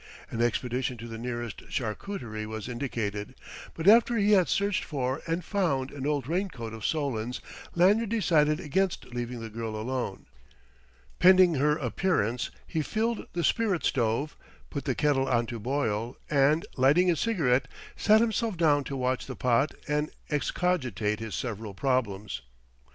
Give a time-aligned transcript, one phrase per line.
[0.31, 3.35] An expedition to the nearest charcuterie was indicated;
[3.75, 7.39] but after he had searched for and found an old raincoat of Solon's,
[7.75, 10.25] Lanyard decided against leaving the girl alone.
[11.19, 14.35] Pending her appearance, he filled the spirit stove,
[14.71, 19.27] put the kettle on to boil, and lighting a cigarette, sat himself down to watch
[19.27, 22.41] the pot and excogitate his several problems.